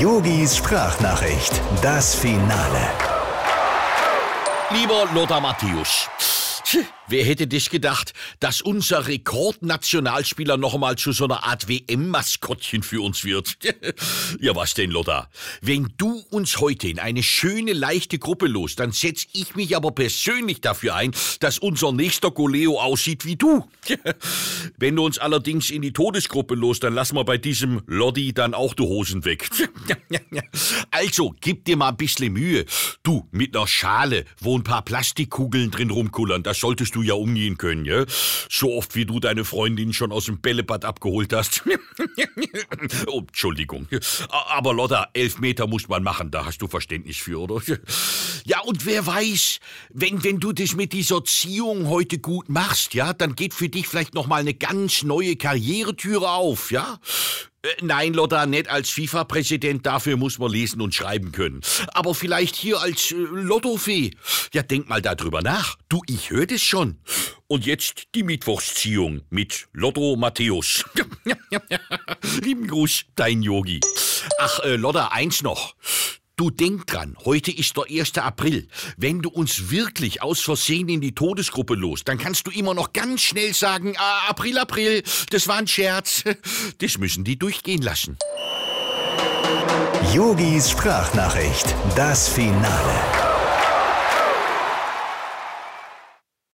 [0.00, 2.88] Yogis Sprachnachricht, das Finale.
[4.70, 6.08] Lieber Lothar Matthäus,
[7.10, 13.02] wer hätte dich gedacht, dass unser Rekordnationalspieler noch einmal zu so einer Art WM-Maskottchen für
[13.02, 13.58] uns wird?
[14.40, 15.28] ja, was denn, Lothar?
[15.60, 19.92] Wenn du uns heute in eine schöne, leichte Gruppe los, dann setz ich mich aber
[19.92, 23.68] persönlich dafür ein, dass unser nächster Goleo aussieht wie du.
[24.78, 28.54] Wenn du uns allerdings in die Todesgruppe los, dann lass mal bei diesem Loddy dann
[28.54, 29.48] auch die Hosen weg.
[30.90, 32.64] also, gib dir mal ein bisschen Mühe.
[33.02, 37.58] Du, mit einer Schale, wo ein paar Plastikkugeln drin rumkullern, das solltest du ja umgehen
[37.58, 38.04] können, ja?
[38.50, 41.62] So oft, wie du deine Freundin schon aus dem Bällebad abgeholt hast.
[43.06, 43.86] oh, Entschuldigung.
[44.30, 47.60] Aber Lotta, elf Meter muss man machen, da hast du Verständnis für, oder?
[48.44, 53.12] Ja, und wer weiß, wenn, wenn du das mit dieser Ziehung heute gut machst, ja,
[53.12, 56.98] dann geht für dich vielleicht noch mal eine ganz neue Karrieretüre auf, ja?
[57.62, 61.60] Äh, Nein, Lotta, nicht als FIFA-Präsident, dafür muss man lesen und schreiben können.
[61.92, 64.12] Aber vielleicht hier als äh, Lottofee.
[64.52, 65.76] Ja, denk mal darüber nach.
[65.88, 66.98] Du, ich höre das schon.
[67.48, 70.84] Und jetzt die Mittwochsziehung mit Lotto Matthäus.
[72.42, 73.80] Lieben Gruß, dein Yogi.
[74.38, 75.74] Ach, äh, Lotta, eins noch.
[76.40, 78.16] Du denk dran, heute ist der 1.
[78.16, 78.66] April.
[78.96, 82.94] Wenn du uns wirklich aus Versehen in die Todesgruppe los, dann kannst du immer noch
[82.94, 86.24] ganz schnell sagen, ah, April, April, das war ein Scherz.
[86.78, 88.16] Das müssen die durchgehen lassen.
[90.14, 93.29] Yogis Sprachnachricht, das Finale.